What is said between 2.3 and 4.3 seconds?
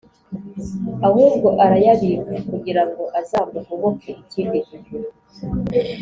kugira ngo azamugoboke